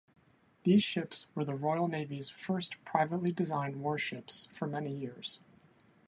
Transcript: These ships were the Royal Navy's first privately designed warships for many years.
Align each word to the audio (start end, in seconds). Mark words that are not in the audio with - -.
These 0.63 0.81
ships 0.81 1.27
were 1.35 1.45
the 1.45 1.53
Royal 1.53 1.87
Navy's 1.87 2.27
first 2.27 2.83
privately 2.83 3.31
designed 3.31 3.83
warships 3.83 4.47
for 4.51 4.65
many 4.65 4.91
years. 4.91 5.41